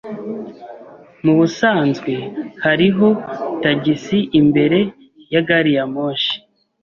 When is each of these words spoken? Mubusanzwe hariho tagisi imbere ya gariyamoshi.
Mubusanzwe 1.23 2.13
hariho 2.63 3.07
tagisi 3.61 4.19
imbere 4.39 4.79
ya 5.33 5.41
gariyamoshi. 5.47 6.35